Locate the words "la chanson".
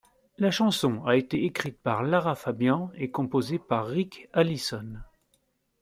0.39-1.05